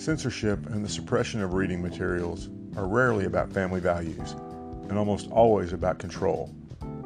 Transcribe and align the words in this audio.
Censorship 0.00 0.64
and 0.70 0.82
the 0.82 0.88
suppression 0.88 1.42
of 1.42 1.52
reading 1.52 1.82
materials 1.82 2.48
are 2.74 2.88
rarely 2.88 3.26
about 3.26 3.52
family 3.52 3.80
values 3.80 4.32
and 4.88 4.96
almost 4.96 5.30
always 5.30 5.74
about 5.74 5.98
control, 5.98 6.54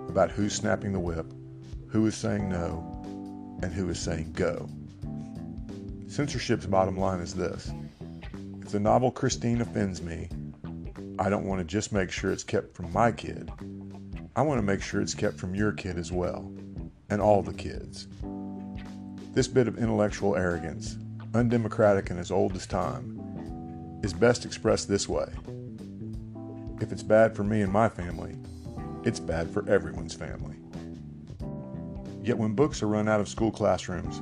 about 0.09 0.31
who's 0.31 0.55
snapping 0.55 0.93
the 0.93 1.01
whip, 1.01 1.27
who 1.89 2.07
is 2.07 2.15
saying 2.15 2.49
no, 2.49 3.03
and 3.65 3.73
who 3.73 3.89
is 3.89 3.99
saying 3.99 4.31
go. 4.35 4.69
Censorship's 6.07 6.67
bottom 6.67 6.97
line 6.97 7.19
is 7.19 7.35
this 7.35 7.73
if 8.61 8.69
the 8.69 8.79
novel 8.79 9.11
Christine 9.11 9.61
offends 9.61 10.01
me, 10.01 10.29
I 11.19 11.29
don't 11.29 11.47
want 11.47 11.59
to 11.59 11.65
just 11.65 11.93
make 11.93 12.13
sure 12.13 12.31
it's 12.31 12.45
kept 12.45 12.77
from 12.77 12.93
my 12.93 13.11
kid. 13.11 13.51
I 14.37 14.43
want 14.43 14.59
to 14.59 14.63
make 14.63 14.83
sure 14.83 15.01
it's 15.01 15.15
kept 15.15 15.37
from 15.37 15.57
your 15.57 15.73
kid 15.73 15.99
as 15.99 16.13
well, 16.13 16.49
and 17.11 17.21
all 17.21 17.43
the 17.43 17.55
kids. 17.55 18.07
This 19.33 19.49
bit 19.49 19.67
of 19.67 19.79
intellectual 19.79 20.37
arrogance, 20.37 20.97
undemocratic 21.35 22.11
and 22.11 22.21
as 22.21 22.31
old 22.31 22.55
as 22.55 22.67
time, 22.67 24.01
is 24.03 24.13
best 24.13 24.45
expressed 24.45 24.89
this 24.89 25.09
way 25.09 25.27
If 26.81 26.93
it's 26.93 27.03
bad 27.03 27.35
for 27.35 27.43
me 27.43 27.63
and 27.63 27.73
my 27.73 27.89
family, 27.89 28.37
it's 29.05 29.21
bad 29.21 29.51
for 29.51 29.69
everyone's 29.69 30.15
family. 30.15 30.57
Yet 32.23 32.39
when 32.39 32.55
books 32.55 32.83
are 32.83 32.87
run 32.87 33.09
out 33.09 33.21
of 33.21 33.29
school 33.29 33.51
classrooms 33.51 34.19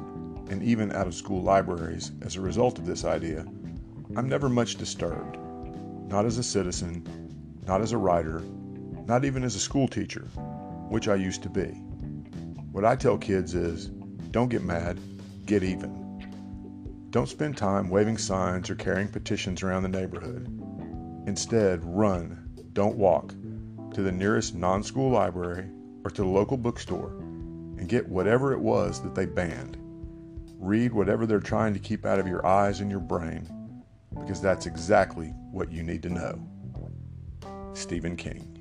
and 0.51 0.63
even 0.63 0.93
out 0.93 1.07
of 1.07 1.15
school 1.15 1.43
libraries 1.43 2.13
as 2.23 2.37
a 2.37 2.41
result 2.41 2.79
of 2.79 2.87
this 2.87 3.05
idea, 3.05 3.47
I'm 4.17 4.29
never 4.29 4.49
much 4.49 4.77
disturbed. 4.77 5.39
Not 6.09 6.27
as 6.27 6.39
a 6.39 6.43
citizen, 6.43 7.07
not 7.67 7.81
as 7.81 7.93
a 7.93 7.99
writer, 7.99 8.41
not 9.07 9.25
even 9.25 9.45
as 9.45 9.55
a 9.55 9.61
school 9.61 9.87
teacher, 9.87 10.23
which 10.89 11.09
I 11.09 11.15
used 11.15 11.43
to 11.45 11.49
be. 11.49 11.69
What 12.73 12.85
I 12.85 12.97
tell 12.97 13.19
kids 13.19 13.55
is 13.55 13.89
don't 14.31 14.49
get 14.49 14.63
mad, 14.63 14.99
get 15.47 15.63
even. 15.63 16.02
Don't 17.13 17.29
spend 17.29 17.59
time 17.59 17.91
waving 17.91 18.17
signs 18.17 18.71
or 18.71 18.75
carrying 18.75 19.07
petitions 19.07 19.63
around 19.63 19.83
the 19.83 19.89
neighborhood. 19.91 20.47
Instead, 21.27 21.85
run, 21.85 22.51
don't 22.73 22.97
walk, 22.97 23.35
to 23.93 24.01
the 24.01 24.11
nearest 24.11 24.55
non 24.55 24.83
school 24.83 25.11
library 25.11 25.69
or 26.05 26.11
to 26.11 26.23
the 26.23 26.29
local 26.29 26.57
bookstore 26.57 27.11
and 27.77 27.87
get 27.87 28.09
whatever 28.09 28.55
it 28.55 28.61
was 28.61 29.03
that 29.03 29.15
they 29.15 29.27
banned. 29.27 29.77
Read 30.59 30.95
whatever 30.95 31.27
they're 31.27 31.39
trying 31.39 31.75
to 31.75 31.79
keep 31.79 32.07
out 32.07 32.19
of 32.19 32.27
your 32.27 32.47
eyes 32.47 32.81
and 32.81 32.91
your 32.91 32.99
brain, 32.99 33.47
because 34.19 34.41
that's 34.41 34.65
exactly 34.65 35.35
what 35.51 35.71
you 35.71 35.83
need 35.83 36.03
to 36.05 36.09
know. 36.09 36.41
Stephen 37.75 38.17
King. 38.17 38.52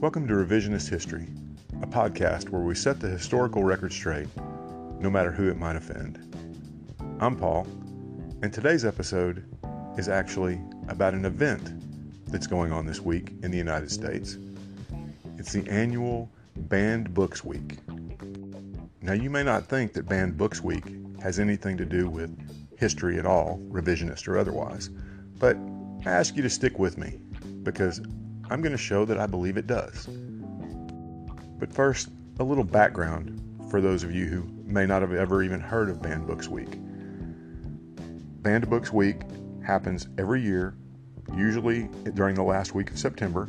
Welcome 0.00 0.26
to 0.28 0.32
Revisionist 0.32 0.88
History, 0.88 1.26
a 1.82 1.86
podcast 1.86 2.48
where 2.48 2.62
we 2.62 2.74
set 2.74 3.00
the 3.00 3.08
historical 3.08 3.64
record 3.64 3.92
straight, 3.92 4.28
no 4.98 5.10
matter 5.10 5.30
who 5.30 5.50
it 5.50 5.58
might 5.58 5.76
offend. 5.76 6.34
I'm 7.20 7.36
Paul, 7.36 7.66
and 8.40 8.50
today's 8.50 8.86
episode 8.86 9.44
is 9.98 10.08
actually 10.08 10.58
about 10.88 11.12
an 11.12 11.26
event 11.26 11.70
that's 12.28 12.46
going 12.46 12.72
on 12.72 12.86
this 12.86 13.02
week 13.02 13.32
in 13.42 13.50
the 13.50 13.58
United 13.58 13.90
States. 13.90 14.38
It's 15.36 15.52
the 15.52 15.68
annual 15.68 16.30
Banned 16.56 17.12
Books 17.12 17.44
Week. 17.44 17.76
Now, 19.02 19.12
you 19.12 19.28
may 19.28 19.42
not 19.42 19.66
think 19.66 19.92
that 19.92 20.08
Banned 20.08 20.38
Books 20.38 20.62
Week 20.62 20.84
has 21.22 21.38
anything 21.38 21.76
to 21.76 21.84
do 21.84 22.08
with 22.08 22.34
history 22.78 23.18
at 23.18 23.26
all, 23.26 23.60
revisionist 23.68 24.28
or 24.28 24.38
otherwise, 24.38 24.88
but 25.38 25.58
I 26.06 26.10
ask 26.10 26.36
you 26.36 26.42
to 26.42 26.48
stick 26.48 26.78
with 26.78 26.96
me 26.96 27.20
because 27.62 28.00
I'm 28.50 28.60
going 28.60 28.72
to 28.72 28.78
show 28.78 29.04
that 29.04 29.18
I 29.18 29.26
believe 29.26 29.56
it 29.56 29.68
does. 29.68 30.08
But 31.60 31.72
first, 31.72 32.08
a 32.40 32.44
little 32.44 32.64
background 32.64 33.40
for 33.70 33.80
those 33.80 34.02
of 34.02 34.12
you 34.12 34.26
who 34.26 34.42
may 34.64 34.86
not 34.86 35.02
have 35.02 35.12
ever 35.12 35.44
even 35.44 35.60
heard 35.60 35.88
of 35.88 36.02
Banned 36.02 36.26
Books 36.26 36.48
Week. 36.48 36.70
Banned 38.42 38.68
Books 38.68 38.92
Week 38.92 39.20
happens 39.64 40.08
every 40.18 40.42
year, 40.42 40.74
usually 41.36 41.88
during 42.14 42.34
the 42.34 42.42
last 42.42 42.74
week 42.74 42.90
of 42.90 42.98
September, 42.98 43.48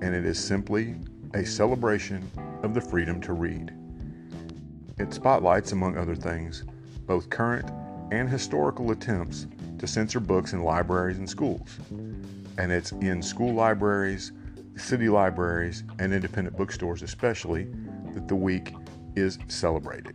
and 0.00 0.14
it 0.14 0.24
is 0.24 0.38
simply 0.38 0.94
a 1.34 1.44
celebration 1.44 2.30
of 2.62 2.72
the 2.72 2.80
freedom 2.80 3.20
to 3.22 3.32
read. 3.32 3.72
It 4.98 5.12
spotlights, 5.12 5.72
among 5.72 5.96
other 5.96 6.14
things, 6.14 6.62
both 7.04 7.30
current 7.30 7.68
and 8.12 8.28
historical 8.28 8.92
attempts 8.92 9.48
to 9.78 9.88
censor 9.88 10.20
books 10.20 10.52
in 10.52 10.62
libraries 10.62 11.18
and 11.18 11.28
schools 11.28 11.80
and 12.60 12.70
it's 12.70 12.92
in 12.92 13.22
school 13.22 13.54
libraries, 13.54 14.32
city 14.76 15.08
libraries, 15.08 15.82
and 15.98 16.12
independent 16.12 16.54
bookstores, 16.58 17.02
especially, 17.02 17.66
that 18.12 18.28
the 18.28 18.36
week 18.36 18.74
is 19.16 19.38
celebrated. 19.48 20.14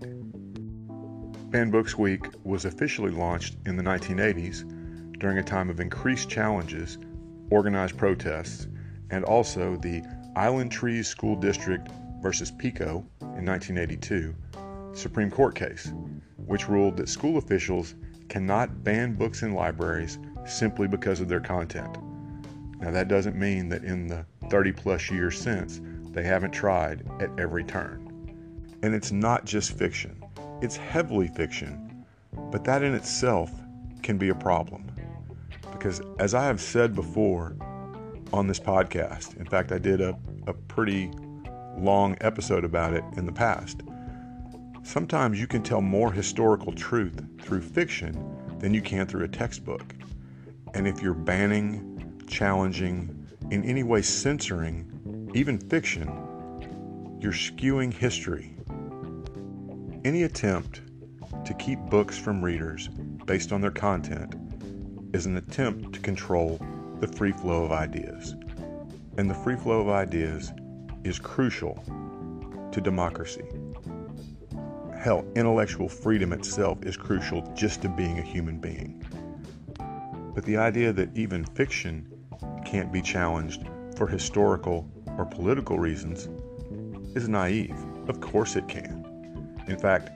Banned 1.49 1.71
Books 1.71 1.97
Week 1.97 2.27
was 2.43 2.65
officially 2.65 3.09
launched 3.09 3.55
in 3.65 3.75
the 3.75 3.81
1980s 3.81 5.17
during 5.17 5.39
a 5.39 5.43
time 5.43 5.71
of 5.71 5.79
increased 5.79 6.29
challenges, 6.29 6.99
organized 7.49 7.97
protests, 7.97 8.67
and 9.09 9.25
also 9.25 9.75
the 9.77 10.03
Island 10.35 10.71
Trees 10.71 11.07
School 11.07 11.35
District 11.35 11.87
versus 12.21 12.51
PICO 12.51 13.03
in 13.21 13.45
1982 13.45 14.35
Supreme 14.93 15.31
Court 15.31 15.55
case, 15.55 15.91
which 16.37 16.69
ruled 16.69 16.97
that 16.97 17.09
school 17.09 17.37
officials 17.37 17.95
cannot 18.29 18.83
ban 18.83 19.15
books 19.15 19.41
in 19.41 19.53
libraries 19.53 20.19
simply 20.45 20.87
because 20.87 21.21
of 21.21 21.27
their 21.27 21.39
content. 21.39 21.97
Now, 22.85 22.91
that 22.91 23.07
doesn't 23.07 23.35
mean 23.35 23.67
that 23.69 23.83
in 23.83 24.05
the 24.05 24.27
30 24.51 24.71
plus 24.73 25.09
years 25.09 25.41
since, 25.41 25.81
they 26.11 26.21
haven't 26.21 26.51
tried 26.51 27.03
at 27.19 27.31
every 27.39 27.63
turn. 27.63 28.29
And 28.83 28.93
it's 28.93 29.11
not 29.11 29.43
just 29.43 29.71
fiction, 29.75 30.23
it's 30.61 30.77
heavily 30.77 31.27
fiction, 31.27 32.05
but 32.51 32.63
that 32.65 32.83
in 32.83 32.93
itself 32.93 33.51
can 34.03 34.19
be 34.19 34.29
a 34.29 34.35
problem. 34.35 34.85
Because 35.71 35.99
as 36.19 36.35
I 36.35 36.45
have 36.45 36.61
said 36.61 36.93
before 36.93 37.55
on 38.31 38.45
this 38.45 38.59
podcast, 38.59 39.35
in 39.37 39.47
fact, 39.47 39.71
I 39.71 39.79
did 39.79 39.99
a, 39.99 40.15
a 40.45 40.53
pretty 40.53 41.09
long 41.79 42.15
episode 42.21 42.63
about 42.63 42.93
it 42.93 43.03
in 43.17 43.25
the 43.25 43.31
past. 43.31 43.81
Sometimes 44.83 45.41
you 45.41 45.47
can 45.47 45.63
tell 45.63 45.81
more 45.81 46.11
historical 46.11 46.71
truth 46.71 47.19
through 47.41 47.63
fiction 47.63 48.13
than 48.59 48.75
you 48.75 48.81
can 48.83 49.07
through 49.07 49.23
a 49.23 49.27
textbook. 49.27 49.95
And 50.75 50.87
if 50.87 51.01
you're 51.01 51.15
banning 51.15 51.94
challenging, 52.27 53.27
in 53.51 53.63
any 53.63 53.83
way 53.83 54.01
censoring, 54.01 55.31
even 55.33 55.57
fiction, 55.57 56.07
you're 57.19 57.31
skewing 57.31 57.93
history. 57.93 58.55
Any 60.03 60.23
attempt 60.23 60.81
to 61.45 61.53
keep 61.55 61.79
books 61.89 62.17
from 62.17 62.43
readers 62.43 62.89
based 63.25 63.51
on 63.51 63.61
their 63.61 63.71
content 63.71 64.35
is 65.13 65.25
an 65.25 65.37
attempt 65.37 65.93
to 65.93 65.99
control 65.99 66.59
the 66.99 67.07
free 67.07 67.31
flow 67.31 67.63
of 67.63 67.71
ideas. 67.71 68.35
And 69.17 69.29
the 69.29 69.35
free 69.35 69.55
flow 69.55 69.81
of 69.81 69.89
ideas 69.89 70.51
is 71.03 71.19
crucial 71.19 71.83
to 72.71 72.81
democracy. 72.81 73.45
Hell, 74.97 75.25
intellectual 75.35 75.87
freedom 75.87 76.33
itself 76.33 76.83
is 76.83 76.97
crucial 76.97 77.41
just 77.55 77.83
to 77.83 77.89
being 77.89 78.17
a 78.17 78.23
human 78.23 78.59
being. 78.59 79.03
But 80.33 80.43
the 80.45 80.57
idea 80.57 80.91
that 80.93 81.15
even 81.15 81.45
fiction 81.45 82.07
can't 82.75 82.91
be 82.91 83.01
challenged 83.01 83.63
for 83.95 84.05
historical 84.05 84.85
or 85.17 85.23
political 85.23 85.79
reasons 85.79 86.27
is 87.15 87.29
naive. 87.29 87.73
Of 88.09 88.19
course 88.19 88.57
it 88.57 88.67
can. 88.67 89.55
In 89.69 89.79
fact, 89.79 90.09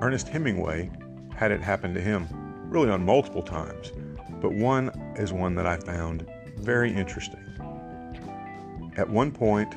Ernest 0.00 0.26
Hemingway 0.26 0.90
had 1.36 1.50
it 1.50 1.60
happen 1.60 1.92
to 1.92 2.00
him 2.00 2.26
really 2.70 2.88
on 2.88 3.04
multiple 3.04 3.42
times, 3.42 3.92
but 4.40 4.54
one 4.54 4.88
is 5.18 5.34
one 5.34 5.54
that 5.56 5.66
I 5.66 5.76
found 5.76 6.26
very 6.56 6.90
interesting. 6.90 7.44
At 8.96 9.10
one 9.10 9.30
point 9.30 9.74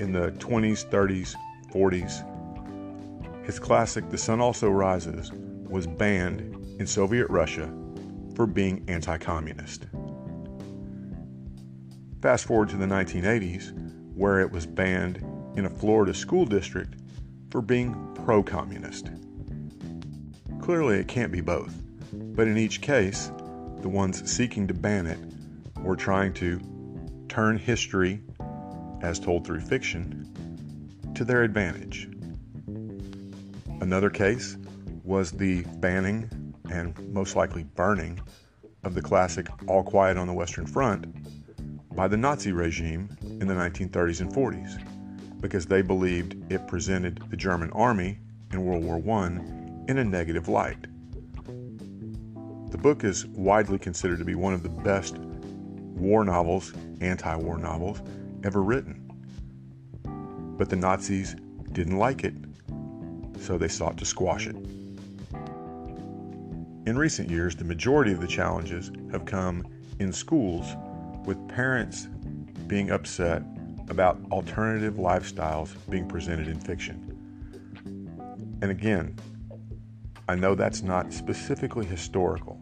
in 0.00 0.12
the 0.12 0.30
20s, 0.32 0.90
30s, 0.90 1.36
40s, 1.72 3.46
his 3.46 3.58
classic 3.58 4.10
The 4.10 4.18
Sun 4.18 4.42
Also 4.42 4.68
Rises 4.68 5.32
was 5.70 5.86
banned 5.86 6.54
in 6.78 6.86
Soviet 6.86 7.30
Russia 7.30 7.72
for 8.34 8.46
being 8.46 8.84
anti 8.88 9.16
communist. 9.16 9.86
Fast 12.24 12.46
forward 12.46 12.70
to 12.70 12.78
the 12.78 12.86
1980s, 12.86 13.74
where 14.14 14.40
it 14.40 14.50
was 14.50 14.64
banned 14.64 15.18
in 15.56 15.66
a 15.66 15.68
Florida 15.68 16.14
school 16.14 16.46
district 16.46 16.94
for 17.50 17.60
being 17.60 17.94
pro 18.24 18.42
communist. 18.42 19.10
Clearly, 20.62 20.96
it 20.96 21.06
can't 21.06 21.30
be 21.30 21.42
both, 21.42 21.74
but 22.14 22.48
in 22.48 22.56
each 22.56 22.80
case, 22.80 23.30
the 23.82 23.90
ones 23.90 24.22
seeking 24.24 24.66
to 24.68 24.72
ban 24.72 25.06
it 25.06 25.18
were 25.82 25.96
trying 25.96 26.32
to 26.32 26.62
turn 27.28 27.58
history, 27.58 28.22
as 29.02 29.18
told 29.18 29.46
through 29.46 29.60
fiction, 29.60 30.26
to 31.14 31.26
their 31.26 31.42
advantage. 31.42 32.08
Another 33.82 34.08
case 34.08 34.56
was 35.02 35.30
the 35.30 35.60
banning 35.76 36.54
and 36.70 36.98
most 37.12 37.36
likely 37.36 37.64
burning 37.64 38.18
of 38.82 38.94
the 38.94 39.02
classic 39.02 39.46
All 39.66 39.82
Quiet 39.82 40.16
on 40.16 40.26
the 40.26 40.32
Western 40.32 40.66
Front 40.66 41.04
by 41.94 42.08
the 42.08 42.16
Nazi 42.16 42.52
regime 42.52 43.08
in 43.22 43.46
the 43.46 43.54
1930s 43.54 44.20
and 44.20 44.32
40s 44.32 45.40
because 45.40 45.66
they 45.66 45.82
believed 45.82 46.50
it 46.50 46.66
presented 46.66 47.22
the 47.30 47.36
German 47.36 47.70
army 47.70 48.18
in 48.52 48.64
World 48.64 48.84
War 48.84 48.96
I 49.18 49.26
in 49.88 49.98
a 49.98 50.04
negative 50.04 50.48
light. 50.48 50.86
The 52.70 52.78
book 52.78 53.04
is 53.04 53.26
widely 53.26 53.78
considered 53.78 54.18
to 54.18 54.24
be 54.24 54.34
one 54.34 54.54
of 54.54 54.62
the 54.62 54.68
best 54.68 55.18
war 55.18 56.24
novels, 56.24 56.72
anti 57.00 57.36
war 57.36 57.58
novels, 57.58 58.00
ever 58.42 58.62
written. 58.62 59.00
But 60.58 60.70
the 60.70 60.76
Nazis 60.76 61.36
didn't 61.72 61.98
like 61.98 62.24
it, 62.24 62.34
so 63.38 63.56
they 63.56 63.68
sought 63.68 63.96
to 63.98 64.04
squash 64.04 64.46
it. 64.46 64.56
In 66.86 66.98
recent 66.98 67.30
years, 67.30 67.54
the 67.54 67.64
majority 67.64 68.12
of 68.12 68.20
the 68.20 68.26
challenges 68.26 68.90
have 69.12 69.24
come 69.24 69.64
in 70.00 70.12
schools 70.12 70.74
with 71.26 71.48
parents 71.48 72.06
being 72.66 72.90
upset 72.90 73.42
about 73.88 74.18
alternative 74.30 74.94
lifestyles 74.94 75.74
being 75.90 76.08
presented 76.08 76.48
in 76.48 76.58
fiction. 76.58 77.10
And 78.62 78.70
again, 78.70 79.16
I 80.28 80.34
know 80.34 80.54
that's 80.54 80.82
not 80.82 81.12
specifically 81.12 81.84
historical, 81.84 82.58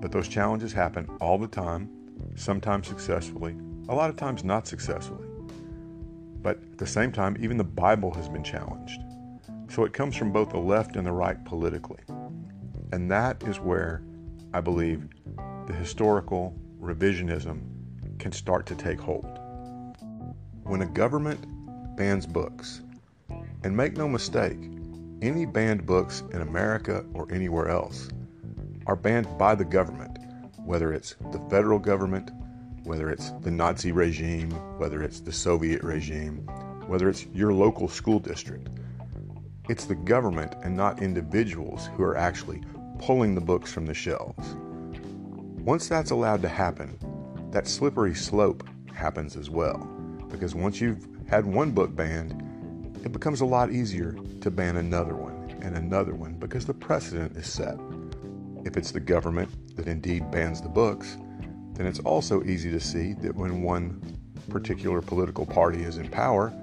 but 0.00 0.12
those 0.12 0.28
challenges 0.28 0.72
happen 0.72 1.06
all 1.20 1.36
the 1.36 1.46
time, 1.46 1.90
sometimes 2.36 2.88
successfully, 2.88 3.54
a 3.88 3.94
lot 3.94 4.08
of 4.08 4.16
times 4.16 4.44
not 4.44 4.66
successfully. 4.66 5.26
But 6.42 6.56
at 6.56 6.78
the 6.78 6.86
same 6.86 7.12
time, 7.12 7.36
even 7.38 7.58
the 7.58 7.64
Bible 7.64 8.14
has 8.14 8.28
been 8.28 8.42
challenged. 8.42 9.00
So 9.68 9.84
it 9.84 9.92
comes 9.92 10.16
from 10.16 10.32
both 10.32 10.50
the 10.50 10.58
left 10.58 10.96
and 10.96 11.06
the 11.06 11.12
right 11.12 11.44
politically. 11.44 12.00
And 12.92 13.10
that 13.10 13.42
is 13.42 13.60
where 13.60 14.02
I 14.54 14.60
believe 14.60 15.06
the 15.66 15.74
historical 15.74 16.56
revisionism 16.80 17.60
can 18.18 18.32
start 18.32 18.66
to 18.66 18.74
take 18.74 19.00
hold. 19.00 19.38
When 20.64 20.82
a 20.82 20.86
government 20.86 21.46
bans 21.96 22.26
books, 22.26 22.82
and 23.62 23.76
make 23.76 23.96
no 23.96 24.08
mistake, 24.08 24.58
any 25.22 25.44
banned 25.44 25.84
books 25.84 26.22
in 26.32 26.40
America 26.40 27.04
or 27.12 27.30
anywhere 27.30 27.68
else 27.68 28.08
are 28.86 28.96
banned 28.96 29.26
by 29.36 29.54
the 29.54 29.64
government, 29.64 30.18
whether 30.64 30.92
it's 30.92 31.14
the 31.30 31.40
federal 31.50 31.78
government, 31.78 32.30
whether 32.84 33.10
it's 33.10 33.30
the 33.42 33.50
Nazi 33.50 33.92
regime, 33.92 34.50
whether 34.78 35.02
it's 35.02 35.20
the 35.20 35.32
Soviet 35.32 35.82
regime, 35.82 36.38
whether 36.86 37.08
it's 37.08 37.26
your 37.34 37.52
local 37.52 37.88
school 37.88 38.18
district. 38.18 38.68
It's 39.68 39.84
the 39.84 39.94
government 39.94 40.54
and 40.64 40.76
not 40.76 41.02
individuals 41.02 41.88
who 41.94 42.02
are 42.02 42.16
actually 42.16 42.62
pulling 42.98 43.34
the 43.34 43.40
books 43.40 43.72
from 43.72 43.86
the 43.86 43.94
shelves. 43.94 44.56
Once 45.64 45.88
that's 45.88 46.10
allowed 46.10 46.40
to 46.40 46.48
happen, 46.48 46.96
that 47.50 47.68
slippery 47.68 48.14
slope 48.14 48.66
happens 48.94 49.36
as 49.36 49.50
well. 49.50 49.78
Because 50.30 50.54
once 50.54 50.80
you've 50.80 51.06
had 51.28 51.44
one 51.44 51.70
book 51.70 51.94
banned, 51.94 52.32
it 53.04 53.12
becomes 53.12 53.42
a 53.42 53.44
lot 53.44 53.70
easier 53.70 54.16
to 54.40 54.50
ban 54.50 54.76
another 54.76 55.14
one 55.14 55.58
and 55.60 55.76
another 55.76 56.14
one 56.14 56.32
because 56.34 56.64
the 56.64 56.72
precedent 56.72 57.36
is 57.36 57.46
set. 57.46 57.78
If 58.64 58.78
it's 58.78 58.90
the 58.90 59.00
government 59.00 59.76
that 59.76 59.86
indeed 59.86 60.30
bans 60.30 60.62
the 60.62 60.68
books, 60.70 61.18
then 61.74 61.86
it's 61.86 62.00
also 62.00 62.42
easy 62.44 62.70
to 62.70 62.80
see 62.80 63.12
that 63.14 63.34
when 63.34 63.62
one 63.62 64.00
particular 64.48 65.02
political 65.02 65.44
party 65.44 65.82
is 65.82 65.98
in 65.98 66.08
power, 66.08 66.54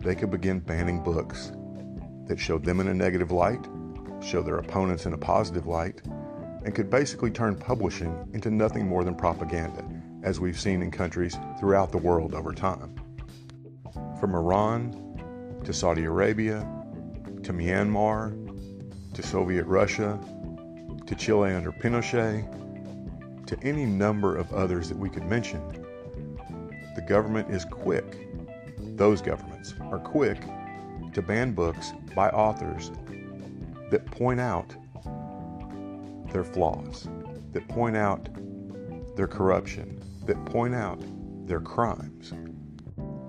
they 0.00 0.16
could 0.16 0.32
begin 0.32 0.58
banning 0.58 1.02
books 1.02 1.52
that 2.26 2.40
show 2.40 2.58
them 2.58 2.80
in 2.80 2.88
a 2.88 2.94
negative 2.94 3.30
light, 3.30 3.64
show 4.20 4.42
their 4.42 4.58
opponents 4.58 5.06
in 5.06 5.12
a 5.12 5.18
positive 5.18 5.68
light, 5.68 6.02
and 6.66 6.74
could 6.74 6.90
basically 6.90 7.30
turn 7.30 7.54
publishing 7.54 8.28
into 8.32 8.50
nothing 8.50 8.88
more 8.88 9.04
than 9.04 9.14
propaganda, 9.14 9.84
as 10.24 10.40
we've 10.40 10.58
seen 10.58 10.82
in 10.82 10.90
countries 10.90 11.38
throughout 11.60 11.92
the 11.92 11.98
world 11.98 12.34
over 12.34 12.52
time. 12.52 12.92
From 14.18 14.34
Iran 14.34 15.60
to 15.62 15.72
Saudi 15.72 16.06
Arabia, 16.06 16.68
to 17.44 17.52
Myanmar, 17.52 18.34
to 19.14 19.22
Soviet 19.22 19.64
Russia, 19.66 20.18
to 21.06 21.14
Chile 21.14 21.52
under 21.52 21.70
Pinochet, 21.70 22.44
to 23.46 23.56
any 23.62 23.86
number 23.86 24.36
of 24.36 24.52
others 24.52 24.88
that 24.88 24.98
we 24.98 25.08
could 25.08 25.24
mention, 25.24 25.62
the 26.96 27.02
government 27.02 27.48
is 27.48 27.64
quick, 27.64 28.26
those 28.96 29.22
governments 29.22 29.72
are 29.82 30.00
quick 30.00 30.40
to 31.12 31.22
ban 31.22 31.52
books 31.52 31.92
by 32.16 32.28
authors 32.30 32.90
that 33.92 34.04
point 34.06 34.40
out 34.40 34.74
their 36.32 36.44
flaws, 36.44 37.08
that 37.52 37.66
point 37.68 37.96
out 37.96 38.28
their 39.16 39.26
corruption, 39.26 40.00
that 40.26 40.44
point 40.46 40.74
out 40.74 41.02
their 41.46 41.60
crimes. 41.60 42.32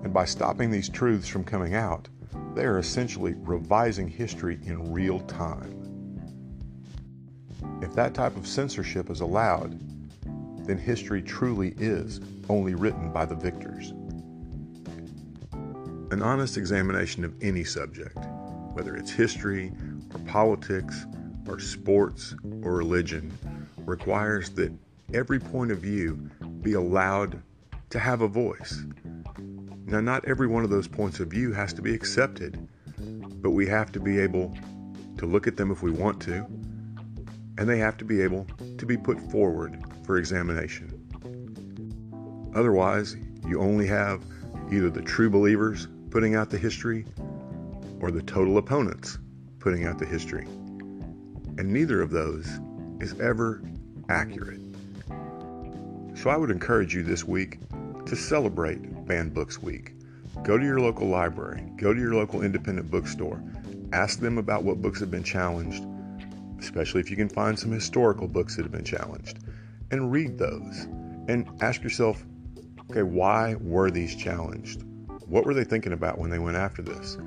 And 0.02 0.12
by 0.12 0.24
stopping 0.24 0.70
these 0.70 0.88
truths 0.88 1.28
from 1.28 1.44
coming 1.44 1.74
out, 1.74 2.08
they 2.54 2.64
are 2.64 2.78
essentially 2.78 3.34
revising 3.38 4.08
history 4.08 4.58
in 4.64 4.92
real 4.92 5.20
time. 5.20 5.74
If 7.82 7.94
that 7.94 8.14
type 8.14 8.36
of 8.36 8.46
censorship 8.46 9.10
is 9.10 9.20
allowed, 9.20 9.78
then 10.66 10.78
history 10.78 11.22
truly 11.22 11.74
is 11.78 12.20
only 12.48 12.74
written 12.74 13.12
by 13.12 13.24
the 13.24 13.34
victors. 13.34 13.92
An 16.10 16.22
honest 16.22 16.56
examination 16.56 17.24
of 17.24 17.34
any 17.42 17.64
subject, 17.64 18.18
whether 18.72 18.96
it's 18.96 19.10
history 19.10 19.72
or 20.12 20.20
politics 20.20 21.06
or 21.48 21.58
sports 21.58 22.34
or 22.62 22.76
religion, 22.76 23.32
requires 23.78 24.50
that 24.50 24.72
every 25.14 25.40
point 25.40 25.70
of 25.70 25.78
view 25.78 26.30
be 26.62 26.74
allowed 26.74 27.42
to 27.90 27.98
have 27.98 28.20
a 28.20 28.28
voice 28.28 28.84
now, 29.88 30.00
not 30.00 30.26
every 30.26 30.46
one 30.46 30.64
of 30.64 30.70
those 30.70 30.86
points 30.86 31.18
of 31.18 31.28
view 31.28 31.50
has 31.54 31.72
to 31.72 31.80
be 31.80 31.94
accepted, 31.94 32.68
but 33.40 33.52
we 33.52 33.66
have 33.68 33.90
to 33.92 34.00
be 34.00 34.18
able 34.18 34.54
to 35.16 35.24
look 35.24 35.46
at 35.46 35.56
them 35.56 35.70
if 35.70 35.82
we 35.82 35.90
want 35.90 36.20
to, 36.22 36.44
and 37.56 37.66
they 37.66 37.78
have 37.78 37.96
to 37.96 38.04
be 38.04 38.20
able 38.20 38.46
to 38.76 38.84
be 38.84 38.98
put 38.98 39.18
forward 39.30 39.82
for 40.04 40.18
examination. 40.18 40.92
Otherwise, 42.54 43.16
you 43.46 43.62
only 43.62 43.86
have 43.86 44.22
either 44.70 44.90
the 44.90 45.00
true 45.00 45.30
believers 45.30 45.88
putting 46.10 46.34
out 46.34 46.50
the 46.50 46.58
history 46.58 47.06
or 48.02 48.10
the 48.10 48.22
total 48.22 48.58
opponents 48.58 49.18
putting 49.58 49.86
out 49.86 49.98
the 49.98 50.04
history. 50.04 50.46
And 51.58 51.72
neither 51.72 52.00
of 52.00 52.10
those 52.10 52.48
is 53.00 53.18
ever 53.20 53.60
accurate. 54.08 54.60
So 56.14 56.30
I 56.30 56.36
would 56.36 56.50
encourage 56.50 56.94
you 56.94 57.02
this 57.02 57.24
week 57.24 57.58
to 58.06 58.14
celebrate 58.16 59.06
Banned 59.06 59.34
Books 59.34 59.60
Week. 59.60 59.92
Go 60.44 60.56
to 60.56 60.64
your 60.64 60.80
local 60.80 61.08
library, 61.08 61.64
go 61.76 61.92
to 61.92 62.00
your 62.00 62.14
local 62.14 62.42
independent 62.42 62.90
bookstore, 62.92 63.42
ask 63.92 64.20
them 64.20 64.38
about 64.38 64.62
what 64.62 64.80
books 64.80 65.00
have 65.00 65.10
been 65.10 65.24
challenged, 65.24 65.84
especially 66.60 67.00
if 67.00 67.10
you 67.10 67.16
can 67.16 67.28
find 67.28 67.58
some 67.58 67.72
historical 67.72 68.28
books 68.28 68.54
that 68.54 68.62
have 68.62 68.72
been 68.72 68.84
challenged, 68.84 69.40
and 69.90 70.12
read 70.12 70.38
those. 70.38 70.86
And 71.28 71.46
ask 71.60 71.82
yourself, 71.82 72.24
okay, 72.90 73.02
why 73.02 73.56
were 73.56 73.90
these 73.90 74.14
challenged? 74.14 74.84
What 75.26 75.44
were 75.44 75.54
they 75.54 75.64
thinking 75.64 75.92
about 75.92 76.18
when 76.18 76.30
they 76.30 76.38
went 76.38 76.56
after 76.56 76.82
this? 76.82 77.18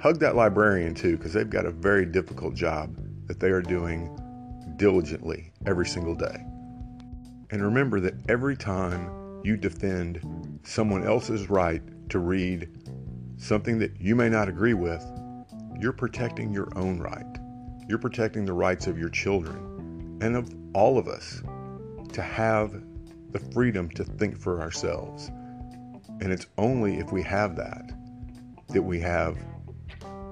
Hug 0.00 0.20
that 0.20 0.36
librarian 0.36 0.94
too, 0.94 1.16
because 1.16 1.32
they've 1.32 1.50
got 1.50 1.66
a 1.66 1.72
very 1.72 2.06
difficult 2.06 2.54
job 2.54 2.96
that 3.26 3.40
they 3.40 3.50
are 3.50 3.62
doing 3.62 4.16
diligently 4.76 5.52
every 5.66 5.86
single 5.86 6.14
day. 6.14 6.44
And 7.50 7.62
remember 7.62 7.98
that 8.00 8.14
every 8.28 8.56
time 8.56 9.40
you 9.42 9.56
defend 9.56 10.60
someone 10.62 11.04
else's 11.04 11.50
right 11.50 11.82
to 12.10 12.20
read 12.20 12.68
something 13.38 13.78
that 13.78 14.00
you 14.00 14.14
may 14.14 14.28
not 14.28 14.48
agree 14.48 14.74
with, 14.74 15.04
you're 15.80 15.92
protecting 15.92 16.52
your 16.52 16.68
own 16.76 17.00
right. 17.00 17.24
You're 17.88 17.98
protecting 17.98 18.44
the 18.44 18.52
rights 18.52 18.86
of 18.86 18.98
your 18.98 19.08
children 19.08 20.18
and 20.20 20.36
of 20.36 20.48
all 20.74 20.98
of 20.98 21.08
us 21.08 21.42
to 22.12 22.22
have 22.22 22.72
the 23.30 23.40
freedom 23.52 23.88
to 23.90 24.04
think 24.04 24.38
for 24.38 24.60
ourselves. 24.60 25.28
And 26.20 26.32
it's 26.32 26.46
only 26.56 26.98
if 26.98 27.10
we 27.12 27.22
have 27.22 27.56
that 27.56 27.92
that 28.68 28.82
we 28.82 29.00
have 29.00 29.38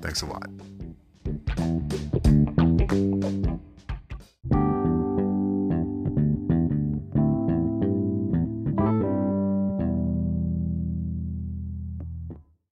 Thanks 0.00 0.22
a 0.22 0.26
lot. 0.26 0.69